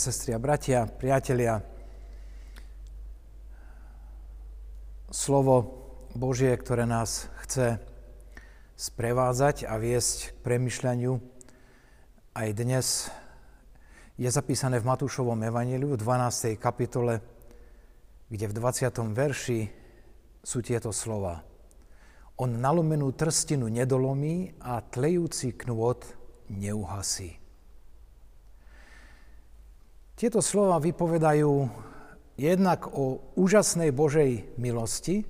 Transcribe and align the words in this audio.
Sestri 0.00 0.32
a 0.32 0.40
bratia, 0.40 0.88
priatelia, 0.88 1.60
slovo 5.12 5.76
Božie, 6.16 6.56
ktoré 6.56 6.88
nás 6.88 7.28
chce 7.44 7.76
sprevádzať 8.80 9.68
a 9.68 9.76
viesť 9.76 10.32
k 10.32 10.36
premyšľaniu 10.40 11.20
aj 12.32 12.48
dnes 12.56 13.12
je 14.16 14.24
zapísané 14.32 14.80
v 14.80 14.88
Matúšovom 14.88 15.36
evaníliu 15.36 15.92
v 15.92 16.00
12. 16.00 16.56
kapitole, 16.56 17.20
kde 18.32 18.48
v 18.48 18.56
20. 18.56 19.04
verši 19.12 19.68
sú 20.40 20.64
tieto 20.64 20.96
slova. 20.96 21.44
On 22.40 22.48
nalomenú 22.48 23.12
trstinu 23.12 23.68
nedolomí 23.68 24.56
a 24.64 24.80
tlejúci 24.80 25.60
knôt 25.60 26.00
neuhasí. 26.48 27.39
Tieto 30.20 30.44
slova 30.44 30.76
vypovedajú 30.76 31.64
jednak 32.36 32.92
o 32.92 33.24
úžasnej 33.40 33.88
Božej 33.88 34.52
milosti 34.60 35.24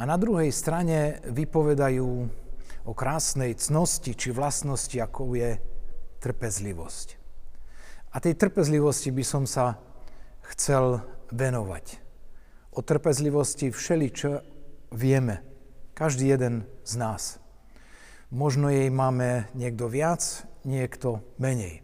a 0.00 0.08
na 0.08 0.16
druhej 0.16 0.48
strane 0.56 1.20
vypovedajú 1.28 2.08
o 2.88 2.92
krásnej 2.96 3.52
cnosti 3.60 4.16
či 4.16 4.32
vlastnosti, 4.32 4.96
ako 4.96 5.36
je 5.36 5.60
trpezlivosť. 6.16 7.08
A 8.08 8.24
tej 8.24 8.40
trpezlivosti 8.40 9.12
by 9.12 9.20
som 9.20 9.44
sa 9.44 9.76
chcel 10.56 11.04
venovať. 11.28 12.00
O 12.72 12.80
trpezlivosti 12.80 13.68
všeličo 13.68 14.40
vieme, 14.96 15.44
každý 15.92 16.32
jeden 16.32 16.64
z 16.88 16.92
nás. 16.96 17.36
Možno 18.32 18.72
jej 18.72 18.88
máme 18.88 19.52
niekto 19.52 19.92
viac, 19.92 20.24
niekto 20.64 21.20
menej 21.36 21.83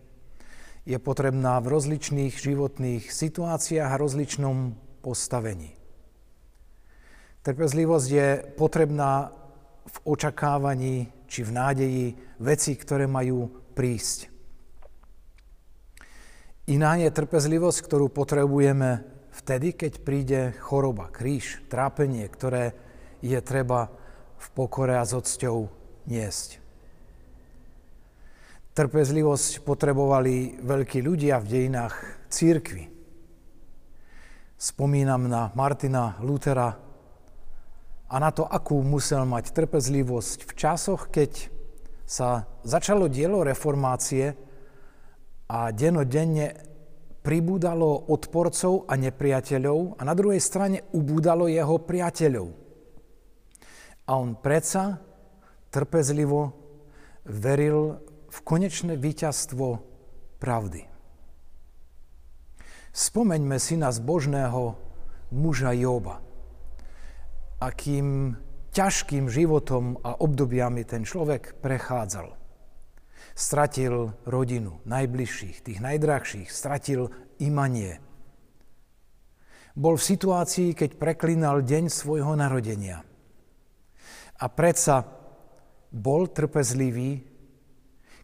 je 0.88 0.96
potrebná 0.96 1.60
v 1.60 1.70
rozličných 1.76 2.34
životných 2.34 3.12
situáciách 3.12 3.90
a 3.90 4.00
rozličnom 4.00 4.74
postavení. 5.04 5.76
Trpezlivosť 7.40 8.08
je 8.08 8.28
potrebná 8.56 9.32
v 9.88 9.96
očakávaní 10.04 11.08
či 11.24 11.40
v 11.40 11.50
nádeji 11.56 12.06
veci, 12.36 12.76
ktoré 12.76 13.08
majú 13.08 13.48
prísť. 13.72 14.28
Iná 16.68 17.00
je 17.00 17.10
trpezlivosť, 17.10 17.78
ktorú 17.82 18.12
potrebujeme 18.12 19.02
vtedy, 19.34 19.74
keď 19.74 19.92
príde 20.04 20.40
choroba, 20.60 21.08
kríž, 21.08 21.64
trápenie, 21.66 22.28
ktoré 22.28 22.76
je 23.24 23.40
treba 23.40 23.90
v 24.38 24.46
pokore 24.54 24.94
a 25.00 25.04
s 25.04 25.16
odsťou 25.16 25.66
niesť. 26.06 26.62
Trpezlivosť 28.70 29.66
potrebovali 29.66 30.62
veľkí 30.62 31.02
ľudia 31.02 31.42
v 31.42 31.46
dejinách 31.50 31.94
církvy. 32.30 32.86
Spomínam 34.54 35.26
na 35.26 35.50
Martina 35.58 36.14
Lutera 36.22 36.78
a 38.06 38.16
na 38.22 38.30
to, 38.30 38.46
akú 38.46 38.78
musel 38.86 39.26
mať 39.26 39.50
trpezlivosť 39.50 40.38
v 40.46 40.52
časoch, 40.54 41.10
keď 41.10 41.50
sa 42.06 42.46
začalo 42.62 43.10
dielo 43.10 43.42
reformácie 43.42 44.38
a 45.50 45.74
denodenne 45.74 46.54
pribúdalo 47.26 48.10
odporcov 48.10 48.86
a 48.86 48.94
nepriateľov 48.94 49.98
a 49.98 50.02
na 50.06 50.14
druhej 50.14 50.38
strane 50.38 50.86
ubúdalo 50.94 51.50
jeho 51.50 51.78
priateľov. 51.82 52.48
A 54.06 54.10
on 54.14 54.38
predsa 54.38 54.98
trpezlivo 55.70 56.54
veril 57.26 58.09
v 58.30 58.38
konečné 58.46 58.94
víťazstvo 58.94 59.82
pravdy. 60.38 60.86
Spomeňme 62.90 63.58
si 63.58 63.74
na 63.74 63.90
zbožného 63.90 64.78
muža 65.34 65.74
Joba. 65.74 66.22
Akým 67.62 68.38
ťažkým 68.70 69.26
životom 69.26 69.98
a 70.02 70.14
obdobiami 70.18 70.86
ten 70.86 71.02
človek 71.02 71.58
prechádzal. 71.58 72.38
Stratil 73.34 74.14
rodinu, 74.26 74.82
najbližších, 74.86 75.62
tých 75.66 75.78
najdrahších, 75.82 76.48
stratil 76.50 77.10
imanie. 77.38 78.02
Bol 79.78 79.94
v 79.94 80.06
situácii, 80.06 80.74
keď 80.74 80.98
preklinal 80.98 81.62
deň 81.62 81.84
svojho 81.90 82.34
narodenia. 82.34 83.06
A 84.40 84.46
predsa 84.50 85.06
bol 85.94 86.26
trpezlivý 86.26 87.29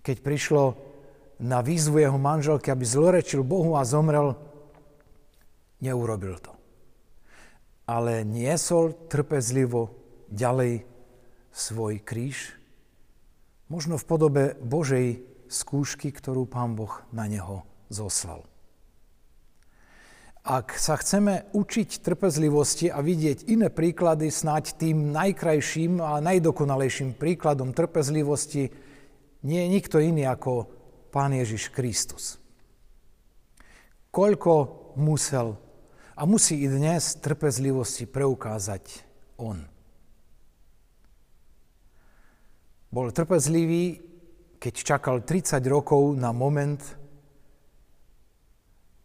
keď 0.06 0.22
prišlo 0.22 0.78
na 1.42 1.58
výzvu 1.66 1.98
jeho 1.98 2.14
manželky, 2.14 2.70
aby 2.70 2.86
zlorečil 2.86 3.42
Bohu 3.42 3.74
a 3.74 3.82
zomrel, 3.82 4.38
neurobil 5.82 6.38
to. 6.38 6.54
Ale 7.90 8.22
niesol 8.22 8.94
trpezlivo 9.10 9.90
ďalej 10.30 10.86
svoj 11.50 11.98
kríž, 12.06 12.54
možno 13.66 13.98
v 13.98 14.06
podobe 14.06 14.42
Božej 14.62 15.26
skúšky, 15.50 16.14
ktorú 16.14 16.46
Pán 16.46 16.78
Boh 16.78 17.02
na 17.10 17.26
neho 17.26 17.66
zoslal. 17.90 18.46
Ak 20.46 20.78
sa 20.78 20.94
chceme 20.94 21.50
učiť 21.50 22.06
trpezlivosti 22.06 22.86
a 22.86 23.02
vidieť 23.02 23.50
iné 23.50 23.66
príklady, 23.66 24.30
snáď 24.30 24.78
tým 24.78 25.10
najkrajším 25.10 25.98
a 25.98 26.22
najdokonalejším 26.22 27.18
príkladom 27.18 27.74
trpezlivosti 27.74 28.70
nie 29.46 29.62
je 29.62 29.68
nikto 29.70 30.02
iný 30.02 30.26
ako 30.26 30.66
Pán 31.14 31.30
Ježiš 31.30 31.70
Kristus. 31.70 32.42
Koľko 34.10 34.52
musel 34.98 35.54
a 36.18 36.26
musí 36.26 36.66
i 36.66 36.68
dnes 36.68 37.22
trpezlivosti 37.22 38.10
preukázať 38.10 39.06
On. 39.38 39.62
Bol 42.90 43.12
trpezlivý, 43.14 44.00
keď 44.58 44.74
čakal 44.82 45.22
30 45.22 45.62
rokov 45.68 46.16
na 46.16 46.32
moment, 46.32 46.80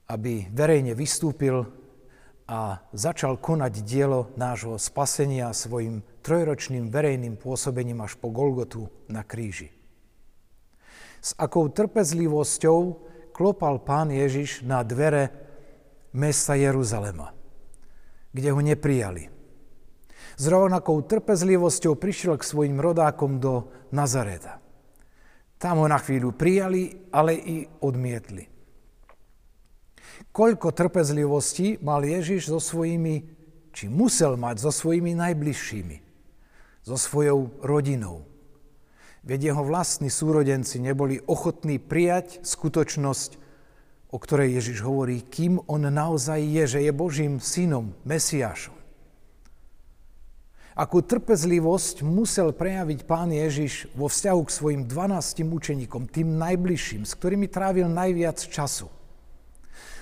aby 0.10 0.48
verejne 0.50 0.96
vystúpil 0.96 1.68
a 2.48 2.82
začal 2.96 3.38
konať 3.40 3.74
dielo 3.84 4.32
nášho 4.40 4.80
spasenia 4.80 5.52
svojim 5.52 6.04
trojročným 6.24 6.88
verejným 6.92 7.36
pôsobením 7.36 8.04
až 8.04 8.16
po 8.20 8.32
Golgotu 8.32 8.88
na 9.08 9.24
kríži. 9.28 9.81
S 11.22 11.38
akou 11.38 11.70
trpezlivosťou 11.70 12.80
klopal 13.30 13.78
pán 13.86 14.10
Ježiš 14.10 14.66
na 14.66 14.82
dvere 14.82 15.30
mesta 16.18 16.58
Jeruzalema, 16.58 17.30
kde 18.34 18.50
ho 18.50 18.62
neprijali. 18.62 19.30
S 20.36 20.44
rovnakou 20.50 20.98
trpezlivosťou 21.06 21.94
prišiel 21.94 22.42
k 22.42 22.48
svojim 22.50 22.82
rodákom 22.82 23.38
do 23.38 23.70
Nazareta. 23.94 24.58
Tam 25.62 25.78
ho 25.78 25.86
na 25.86 26.02
chvíľu 26.02 26.34
prijali, 26.34 27.14
ale 27.14 27.38
i 27.38 27.58
odmietli. 27.86 28.50
Koľko 30.34 30.74
trpezlivosti 30.74 31.78
mal 31.86 32.02
Ježiš 32.02 32.50
so 32.50 32.58
svojimi, 32.58 33.30
či 33.70 33.86
musel 33.86 34.42
mať 34.42 34.66
so 34.66 34.72
svojimi 34.74 35.14
najbližšími, 35.14 35.98
so 36.82 36.98
svojou 36.98 37.62
rodinou. 37.62 38.31
Veď 39.22 39.54
jeho 39.54 39.62
vlastní 39.62 40.10
súrodenci 40.10 40.82
neboli 40.82 41.22
ochotní 41.30 41.78
prijať 41.78 42.42
skutočnosť, 42.42 43.38
o 44.10 44.18
ktorej 44.18 44.58
Ježiš 44.58 44.82
hovorí, 44.82 45.22
kým 45.22 45.62
on 45.70 45.86
naozaj 45.86 46.42
je, 46.42 46.64
že 46.66 46.80
je 46.82 46.92
Božím 46.92 47.38
synom, 47.38 47.94
Mesiášom. 48.02 48.74
Akú 50.74 51.06
trpezlivosť 51.06 52.02
musel 52.02 52.50
prejaviť 52.50 53.06
pán 53.06 53.30
Ježiš 53.30 53.94
vo 53.94 54.10
vzťahu 54.10 54.42
k 54.42 54.56
svojim 54.56 54.82
12 54.90 55.46
učeníkom, 55.46 56.10
tým 56.10 56.42
najbližším, 56.42 57.06
s 57.06 57.14
ktorými 57.14 57.46
trávil 57.46 57.92
najviac 57.92 58.42
času. 58.42 58.90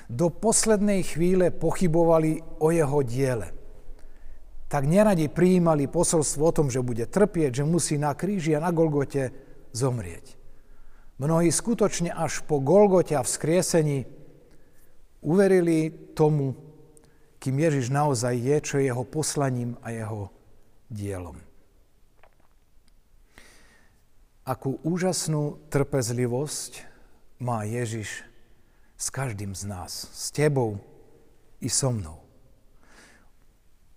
Do 0.08 0.32
poslednej 0.32 1.04
chvíle 1.04 1.52
pochybovali 1.52 2.40
o 2.64 2.72
jeho 2.72 3.04
diele 3.04 3.59
tak 4.70 4.86
neradi 4.86 5.26
prijímali 5.26 5.90
posolstvo 5.90 6.46
o 6.46 6.56
tom, 6.56 6.68
že 6.70 6.86
bude 6.86 7.10
trpieť, 7.10 7.60
že 7.60 7.64
musí 7.66 7.98
na 7.98 8.14
kríži 8.14 8.54
a 8.54 8.62
na 8.62 8.70
Golgote 8.70 9.34
zomrieť. 9.74 10.38
Mnohí 11.18 11.50
skutočne 11.50 12.14
až 12.14 12.46
po 12.46 12.62
Golgote 12.62 13.18
a 13.18 13.26
vzkriesení 13.26 14.06
uverili 15.26 15.90
tomu, 16.14 16.56
kým 17.42 17.60
Ježiš 17.60 17.90
naozaj 17.90 18.36
je, 18.38 18.58
čo 18.62 18.74
je 18.78 18.88
jeho 18.88 19.04
poslaním 19.04 19.76
a 19.82 19.90
jeho 19.90 20.30
dielom. 20.88 21.36
Akú 24.46 24.78
úžasnú 24.86 25.60
trpezlivosť 25.74 26.86
má 27.42 27.66
Ježiš 27.66 28.24
s 29.00 29.08
každým 29.10 29.58
z 29.58 29.66
nás, 29.66 30.08
s 30.14 30.30
tebou 30.30 30.78
i 31.58 31.68
so 31.68 31.90
mnou. 31.90 32.29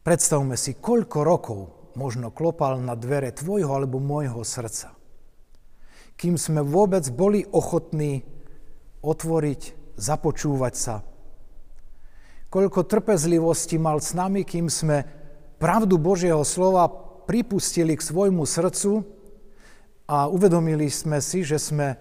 Predstavme 0.02 0.58
si, 0.58 0.75
koľko 0.75 1.19
rokov 1.22 1.60
možno 1.94 2.34
klopal 2.34 2.82
na 2.82 2.99
dvere 2.99 3.31
tvojho 3.31 3.70
alebo 3.70 4.02
môjho 4.02 4.43
srdca. 4.43 4.99
Kým 6.19 6.34
sme 6.34 6.66
vôbec 6.66 7.06
boli 7.14 7.46
ochotní 7.46 8.26
otvoriť, 9.02 9.94
započúvať 9.94 10.75
sa. 10.75 11.06
Koľko 12.50 12.82
trpezlivosti 12.82 13.78
mal 13.78 14.02
s 14.02 14.12
nami, 14.12 14.43
kým 14.43 14.66
sme 14.66 15.06
pravdu 15.62 15.96
Božieho 16.02 16.43
slova 16.43 16.90
pripustili 17.22 17.94
k 17.94 18.02
svojmu 18.02 18.43
srdcu 18.43 19.06
a 20.10 20.26
uvedomili 20.26 20.90
sme 20.90 21.22
si, 21.22 21.46
že 21.46 21.62
sme 21.62 21.94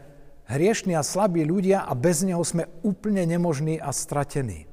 hriešní 0.50 0.98
a 0.98 1.06
slabí 1.06 1.46
ľudia 1.46 1.86
a 1.86 1.94
bez 1.94 2.26
Neho 2.26 2.42
sme 2.42 2.66
úplne 2.82 3.24
nemožní 3.30 3.78
a 3.78 3.94
stratení. 3.94 4.71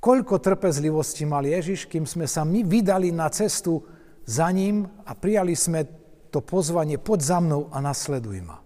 Koľko 0.00 0.40
trpezlivosti 0.40 1.28
mal 1.28 1.44
Ježiš, 1.44 1.84
kým 1.84 2.08
sme 2.08 2.24
sa 2.24 2.40
my 2.40 2.64
vydali 2.64 3.12
na 3.12 3.28
cestu 3.28 3.84
za 4.24 4.48
ním 4.48 4.88
a 5.04 5.12
prijali 5.12 5.52
sme 5.52 5.84
to 6.32 6.40
pozvanie, 6.40 6.96
poď 6.96 7.20
za 7.20 7.38
mnou 7.44 7.68
a 7.68 7.84
nasleduj 7.84 8.40
ma. 8.40 8.64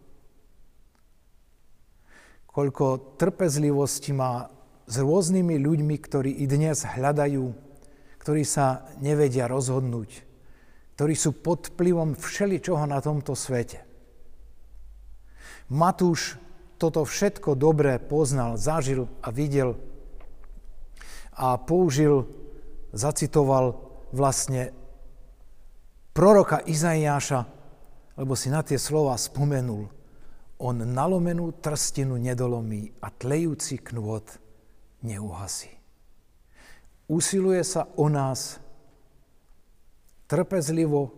Koľko 2.46 3.18
trpezlivosti 3.18 4.14
má 4.14 4.46
s 4.86 4.94
rôznymi 5.02 5.58
ľuďmi, 5.58 5.96
ktorí 5.98 6.30
i 6.38 6.46
dnes 6.46 6.86
hľadajú, 6.86 7.50
ktorí 8.22 8.46
sa 8.46 8.86
nevedia 9.02 9.50
rozhodnúť, 9.50 10.22
ktorí 10.94 11.18
sú 11.18 11.34
pod 11.34 11.74
vplyvom 11.74 12.14
všeličoho 12.14 12.86
na 12.86 13.02
tomto 13.02 13.34
svete. 13.34 13.82
Matúš 15.66 16.38
toto 16.78 17.02
všetko 17.02 17.58
dobré 17.58 17.98
poznal, 17.98 18.54
zažil 18.54 19.10
a 19.18 19.34
videl 19.34 19.74
a 21.34 21.58
použil, 21.58 22.30
zacitoval 22.94 23.74
vlastne 24.14 24.70
proroka 26.14 26.62
Izaiáša, 26.62 27.42
lebo 28.14 28.38
si 28.38 28.48
na 28.48 28.62
tie 28.62 28.78
slova 28.78 29.18
spomenul. 29.18 29.90
On 30.62 30.76
nalomenú 30.78 31.50
trstinu 31.58 32.14
nedolomí 32.14 32.94
a 33.02 33.10
tlejúci 33.10 33.82
knôt 33.82 34.22
neuhasí. 35.02 35.74
Usiluje 37.10 37.60
sa 37.66 37.90
o 37.98 38.06
nás 38.06 38.62
trpezlivo 40.30 41.12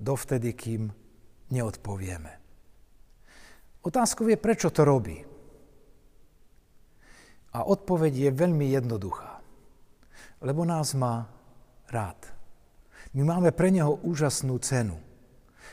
dovtedy, 0.00 0.56
kým 0.56 0.88
neodpovieme. 1.52 2.32
Otázkou 3.84 4.26
je, 4.26 4.40
prečo 4.40 4.72
to 4.72 4.82
robí. 4.82 5.22
A 7.54 7.62
odpoveď 7.62 8.28
je 8.28 8.30
veľmi 8.34 8.66
jednoduchá 8.72 9.37
lebo 10.42 10.62
nás 10.62 10.94
má 10.94 11.26
rád. 11.90 12.18
My 13.16 13.24
máme 13.24 13.50
pre 13.50 13.72
Neho 13.72 13.98
úžasnú 14.04 14.58
cenu. 14.60 15.00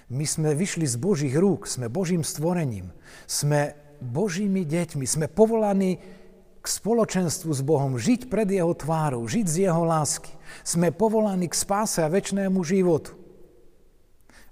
My 0.10 0.26
sme 0.26 0.54
vyšli 0.54 0.86
z 0.86 0.96
Božích 1.02 1.34
rúk, 1.34 1.66
sme 1.66 1.90
Božím 1.90 2.22
stvorením, 2.22 2.94
sme 3.26 3.74
Božími 4.02 4.62
deťmi, 4.66 5.06
sme 5.06 5.26
povolaní 5.26 5.98
k 6.62 6.66
spoločenstvu 6.66 7.52
s 7.54 7.62
Bohom, 7.62 7.98
žiť 7.98 8.26
pred 8.30 8.50
Jeho 8.50 8.74
tvárou, 8.74 9.26
žiť 9.26 9.46
z 9.46 9.56
Jeho 9.70 9.84
lásky. 9.86 10.34
Sme 10.66 10.90
povolaní 10.90 11.50
k 11.50 11.58
spáse 11.58 12.02
a 12.02 12.10
väčšnému 12.10 12.62
životu. 12.66 13.14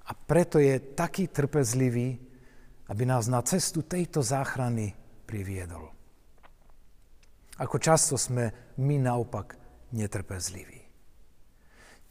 A 0.04 0.12
preto 0.14 0.60
je 0.60 0.78
taký 0.94 1.30
trpezlivý, 1.32 2.20
aby 2.90 3.04
nás 3.08 3.26
na 3.32 3.42
cestu 3.42 3.82
tejto 3.82 4.22
záchrany 4.22 4.94
priviedol. 5.26 5.90
Ako 7.58 7.78
často 7.78 8.20
sme 8.20 8.76
my 8.78 8.96
naopak 9.00 9.63
netrpezliví. 9.94 10.84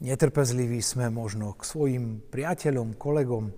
Netrpezliví 0.03 0.83
sme 0.83 1.11
možno 1.15 1.55
k 1.55 1.63
svojim 1.63 2.05
priateľom, 2.27 2.99
kolegom. 2.99 3.55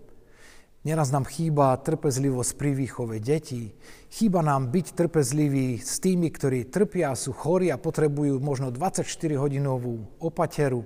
Neraz 0.85 1.09
nám 1.09 1.25
chýba 1.25 1.73
trpezlivosť 1.81 2.53
pri 2.61 2.71
výchove 2.76 3.17
detí. 3.17 3.73
Chýba 4.12 4.44
nám 4.44 4.69
byť 4.69 4.87
trpezliví 4.93 5.81
s 5.81 5.97
tými, 6.05 6.29
ktorí 6.29 6.69
trpia, 6.69 7.17
sú 7.17 7.32
chorí 7.32 7.73
a 7.73 7.81
potrebujú 7.81 8.37
možno 8.44 8.69
24-hodinovú 8.69 10.21
opateru, 10.21 10.85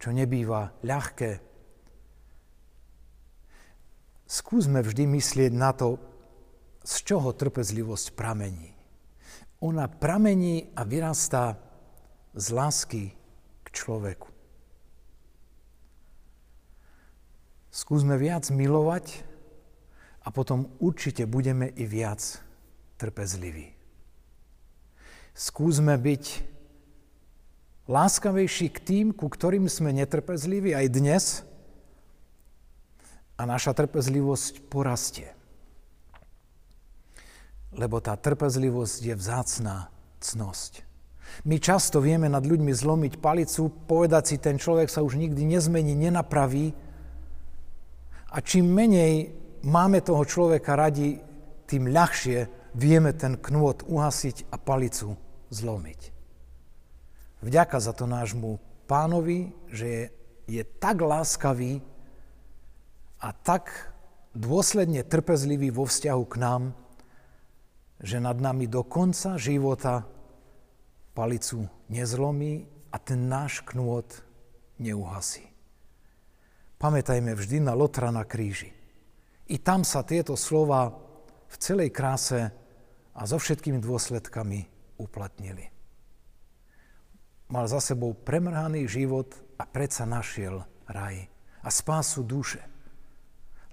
čo 0.00 0.08
nebýva 0.16 0.72
ľahké. 0.80 1.44
Skúsme 4.24 4.80
vždy 4.80 5.04
myslieť 5.04 5.52
na 5.52 5.76
to, 5.76 6.00
z 6.80 6.94
čoho 7.04 7.36
trpezlivosť 7.36 8.16
pramení 8.16 8.73
ona 9.64 9.88
pramení 9.88 10.68
a 10.76 10.84
vyrastá 10.84 11.56
z 12.36 12.46
lásky 12.52 13.16
k 13.64 13.66
človeku. 13.72 14.28
Skúsme 17.72 18.20
viac 18.20 18.44
milovať 18.52 19.24
a 20.20 20.28
potom 20.28 20.68
určite 20.84 21.24
budeme 21.24 21.72
i 21.72 21.88
viac 21.88 22.20
trpezliví. 23.00 23.72
Skúsme 25.32 25.96
byť 25.96 26.24
láskavejší 27.88 28.68
k 28.68 28.78
tým, 28.78 29.06
ku 29.16 29.32
ktorým 29.32 29.66
sme 29.66 29.96
netrpezliví 29.96 30.76
aj 30.76 30.86
dnes 30.92 31.24
a 33.34 33.42
naša 33.48 33.74
trpezlivosť 33.74 34.68
porastie 34.68 35.34
lebo 37.74 37.98
tá 37.98 38.14
trpezlivosť 38.14 38.98
je 39.02 39.14
vzácná 39.14 39.90
cnosť. 40.22 40.86
My 41.42 41.58
často 41.58 41.98
vieme 41.98 42.30
nad 42.30 42.46
ľuďmi 42.46 42.70
zlomiť 42.70 43.18
palicu, 43.18 43.66
povedať 43.90 44.22
si, 44.30 44.36
ten 44.38 44.54
človek 44.54 44.86
sa 44.86 45.02
už 45.02 45.18
nikdy 45.18 45.42
nezmení, 45.42 45.98
nenapraví. 45.98 46.70
A 48.30 48.38
čím 48.38 48.70
menej 48.70 49.34
máme 49.66 49.98
toho 49.98 50.22
človeka 50.22 50.78
radi, 50.78 51.18
tým 51.66 51.90
ľahšie 51.90 52.70
vieme 52.78 53.10
ten 53.16 53.34
knôt 53.40 53.82
uhasiť 53.82 54.54
a 54.54 54.56
palicu 54.60 55.18
zlomiť. 55.50 56.00
Vďaka 57.42 57.76
za 57.82 57.92
to 57.92 58.06
nášmu 58.06 58.62
pánovi, 58.86 59.52
že 59.68 59.86
je, 59.86 60.04
je 60.60 60.62
tak 60.62 61.02
láskavý 61.02 61.82
a 63.20 63.32
tak 63.32 63.90
dôsledne 64.36 65.02
trpezlivý 65.06 65.70
vo 65.72 65.88
vzťahu 65.88 66.24
k 66.28 66.36
nám, 66.36 66.62
že 68.02 68.18
nad 68.18 68.38
nami 68.38 68.66
do 68.66 68.82
konca 68.82 69.38
života 69.38 70.06
palicu 71.14 71.66
nezlomí 71.88 72.66
a 72.90 72.96
ten 72.98 73.30
náš 73.30 73.62
knôt 73.62 74.06
neuhasí. 74.82 75.46
Pamätajme 76.78 77.32
vždy 77.32 77.64
na 77.64 77.72
Lotra 77.72 78.10
na 78.10 78.26
kríži. 78.26 78.74
I 79.48 79.56
tam 79.62 79.86
sa 79.86 80.02
tieto 80.02 80.34
slova 80.34 80.90
v 81.46 81.56
celej 81.56 81.94
kráse 81.94 82.50
a 83.14 83.22
so 83.24 83.38
všetkými 83.38 83.78
dôsledkami 83.78 84.66
uplatnili. 84.98 85.70
Mal 87.48 87.64
za 87.70 87.78
sebou 87.78 88.16
premrhaný 88.16 88.90
život 88.90 89.30
a 89.60 89.64
predsa 89.68 90.08
našiel 90.08 90.66
raj 90.90 91.28
a 91.62 91.68
spásu 91.70 92.26
duše. 92.26 92.60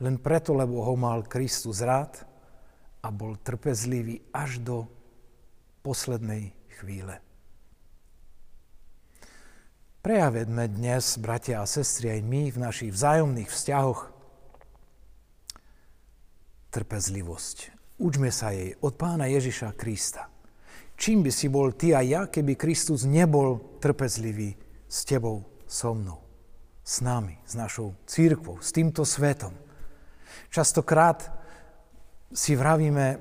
Len 0.02 0.22
preto, 0.22 0.54
lebo 0.54 0.86
ho 0.86 0.96
mal 0.98 1.26
Kristus 1.26 1.82
rád 1.82 2.31
a 3.02 3.10
bol 3.10 3.38
trpezlivý 3.38 4.22
až 4.34 4.62
do 4.62 4.86
poslednej 5.82 6.54
chvíle. 6.82 7.18
Prejavedme 10.02 10.66
dnes, 10.66 11.18
bratia 11.22 11.62
a 11.62 11.70
sestry, 11.70 12.18
aj 12.18 12.22
my 12.26 12.42
v 12.50 12.58
našich 12.58 12.90
vzájomných 12.90 13.50
vzťahoch 13.50 14.10
trpezlivosť. 16.74 17.58
Učme 18.02 18.34
sa 18.34 18.50
jej 18.50 18.74
od 18.82 18.98
pána 18.98 19.30
Ježiša 19.30 19.78
Krista. 19.78 20.26
Čím 20.98 21.22
by 21.22 21.32
si 21.34 21.50
bol 21.50 21.74
ty 21.74 21.94
a 21.94 22.02
ja, 22.02 22.26
keby 22.26 22.58
Kristus 22.58 23.06
nebol 23.06 23.78
trpezlivý 23.78 24.58
s 24.90 25.06
tebou, 25.06 25.46
so 25.70 25.94
mnou, 25.94 26.20
s 26.82 27.02
nami, 27.06 27.38
s 27.46 27.54
našou 27.54 27.94
církvou, 28.10 28.58
s 28.58 28.74
týmto 28.74 29.06
svetom. 29.06 29.54
Častokrát 30.50 31.41
si 32.32 32.56
vravíme, 32.56 33.20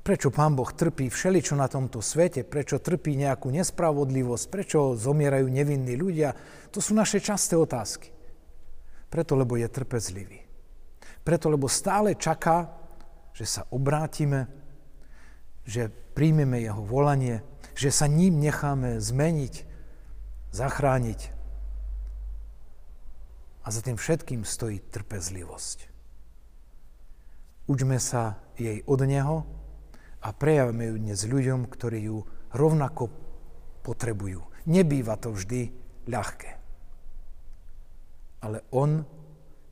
prečo 0.00 0.32
Pán 0.32 0.56
Boh 0.56 0.68
trpí 0.72 1.12
všeličo 1.12 1.54
na 1.56 1.68
tomto 1.68 2.00
svete, 2.00 2.44
prečo 2.44 2.80
trpí 2.80 3.16
nejakú 3.16 3.52
nespravodlivosť, 3.52 4.44
prečo 4.48 4.96
zomierajú 4.96 5.46
nevinní 5.48 5.94
ľudia, 5.96 6.32
to 6.72 6.80
sú 6.80 6.96
naše 6.96 7.20
časté 7.20 7.56
otázky. 7.56 8.08
Preto, 9.12 9.36
lebo 9.36 9.58
je 9.60 9.68
trpezlivý. 9.68 10.40
Preto, 11.20 11.52
lebo 11.52 11.68
stále 11.68 12.16
čaká, 12.16 12.72
že 13.36 13.44
sa 13.44 13.62
obrátime, 13.68 14.48
že 15.66 15.90
príjmeme 15.90 16.64
jeho 16.64 16.80
volanie, 16.80 17.44
že 17.76 17.92
sa 17.92 18.08
ním 18.08 18.40
necháme 18.40 19.02
zmeniť, 19.02 19.54
zachrániť. 20.54 21.20
A 23.60 23.68
za 23.68 23.84
tým 23.84 24.00
všetkým 24.00 24.48
stojí 24.48 24.80
trpezlivosť. 24.80 25.89
Učme 27.70 28.02
sa 28.02 28.50
jej 28.58 28.82
od 28.82 28.98
Neho 29.06 29.46
a 30.26 30.34
prejavme 30.34 30.90
ju 30.90 30.98
dnes 30.98 31.22
ľuďom, 31.22 31.70
ktorí 31.70 32.10
ju 32.10 32.26
rovnako 32.50 33.14
potrebujú. 33.86 34.42
Nebýva 34.66 35.14
to 35.14 35.30
vždy 35.30 35.70
ľahké. 36.10 36.50
Ale 38.42 38.66
On 38.74 39.06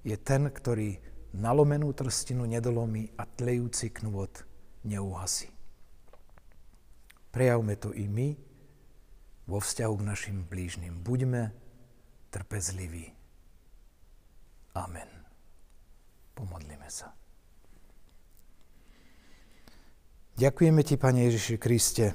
je 0.07 0.15
ten, 0.15 0.47
ktorý 0.47 0.95
nalomenú 1.35 1.91
trstinu 1.91 2.47
nedolomí 2.47 3.11
a 3.19 3.27
tlejúci 3.27 3.91
knôt 3.91 4.47
neuhasí. 4.87 5.51
Prejavme 7.35 7.75
to 7.83 7.91
i 7.99 8.07
my 8.07 8.39
vo 9.51 9.59
vzťahu 9.59 9.95
k 9.99 10.07
našim 10.07 10.47
blížnym. 10.47 11.03
Buďme 11.03 11.51
trpezliví. 12.31 13.11
Amen. 14.79 15.11
Pomodlíme 16.39 16.87
sa. 16.87 17.11
Ďakujeme 20.39 20.87
Ti, 20.87 20.95
Pane 20.95 21.27
Ježiši 21.27 21.59
Kriste, 21.59 22.15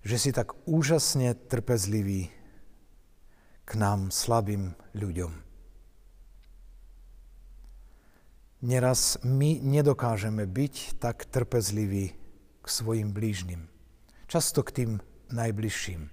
že 0.00 0.16
si 0.16 0.32
tak 0.32 0.56
úžasne 0.64 1.36
trpezlivý 1.36 2.32
k 3.68 3.70
nám, 3.76 4.08
slabým 4.08 4.72
ľuďom. 4.96 5.28
Neraz 8.64 9.20
my 9.20 9.60
nedokážeme 9.60 10.48
byť 10.48 10.96
tak 10.96 11.28
trpezliví 11.28 12.16
k 12.64 12.66
svojim 12.66 13.12
blížnym, 13.12 13.68
často 14.24 14.64
k 14.64 14.72
tým 14.72 14.90
najbližším. 15.28 16.08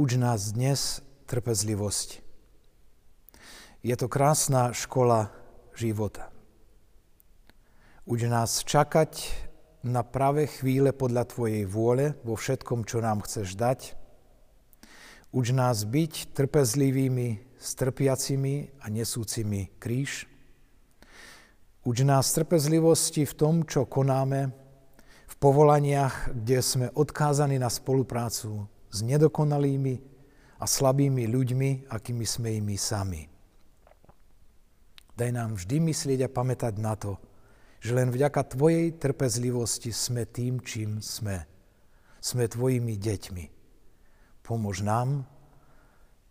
Uč 0.00 0.10
nás 0.16 0.56
dnes 0.56 1.04
trpezlivosť. 1.28 2.24
Je 3.84 3.94
to 4.00 4.08
krásna 4.08 4.72
škola 4.72 5.28
života. 5.76 6.32
Uč 8.08 8.24
nás 8.24 8.64
čakať 8.64 9.28
na 9.84 10.00
pravé 10.00 10.48
chvíle 10.48 10.96
podľa 10.96 11.28
Tvojej 11.28 11.68
vôle 11.68 12.16
vo 12.24 12.32
všetkom, 12.32 12.88
čo 12.88 13.04
nám 13.04 13.20
chceš 13.28 13.60
dať. 13.60 13.92
Uč 15.36 15.52
nás 15.52 15.84
byť 15.84 16.32
trpezlivými, 16.32 17.60
strpiacimi 17.60 18.80
a 18.80 18.88
nesúcimi 18.88 19.76
kríž. 19.76 20.24
Uč 21.84 22.00
nás 22.00 22.32
trpezlivosti 22.32 23.28
v 23.28 23.36
tom, 23.36 23.54
čo 23.68 23.84
konáme, 23.84 24.48
v 25.28 25.34
povolaniach, 25.36 26.32
kde 26.32 26.64
sme 26.64 26.86
odkázaní 26.96 27.60
na 27.60 27.68
spoluprácu 27.68 28.64
s 28.88 29.04
nedokonalými 29.04 30.00
a 30.56 30.64
slabými 30.64 31.28
ľuďmi, 31.28 31.92
akými 31.92 32.24
sme 32.24 32.48
i 32.56 32.60
my 32.64 32.76
sami. 32.80 33.28
Daj 35.20 35.30
nám 35.36 35.60
vždy 35.60 35.84
myslieť 35.84 36.24
a 36.24 36.32
pamätať 36.32 36.80
na 36.80 36.96
to, 36.96 37.20
že 37.80 37.96
len 37.96 38.12
vďaka 38.12 38.44
Tvojej 38.52 38.92
trpezlivosti 39.00 39.88
sme 39.88 40.28
tým, 40.28 40.60
čím 40.60 41.00
sme. 41.00 41.48
Sme 42.20 42.44
Tvojimi 42.44 43.00
deťmi. 43.00 43.44
Pomôž 44.44 44.84
nám 44.84 45.24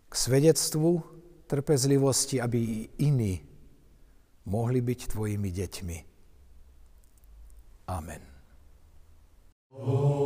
k 0.06 0.14
svedectvu 0.14 1.02
trpezlivosti, 1.50 2.38
aby 2.38 2.58
i 2.62 2.80
iní 3.02 3.42
mohli 4.46 4.78
byť 4.78 5.00
Tvojimi 5.10 5.50
deťmi. 5.50 5.98
Amen. 7.90 8.22
Oh. 9.74 10.19